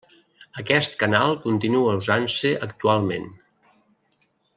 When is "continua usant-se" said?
1.43-2.53